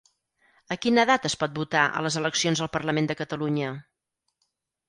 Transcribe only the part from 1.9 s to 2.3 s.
a les